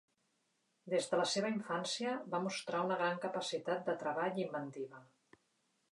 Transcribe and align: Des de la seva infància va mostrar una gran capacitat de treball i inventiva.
Des 0.93 1.09
de 1.11 1.19
la 1.19 1.27
seva 1.33 1.51
infància 1.57 2.15
va 2.35 2.41
mostrar 2.47 2.81
una 2.87 2.99
gran 3.03 3.23
capacitat 3.29 3.87
de 3.91 3.99
treball 4.05 4.41
i 4.45 4.45
inventiva. 4.49 5.05